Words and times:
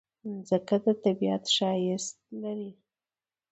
مځکه 0.31 0.75
د 0.83 0.85
طبیعت 1.03 1.43
ښایست 1.55 2.15
لري. 2.41 2.71